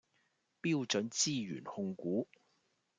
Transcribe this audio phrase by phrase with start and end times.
[0.63, 2.27] 標準資源控股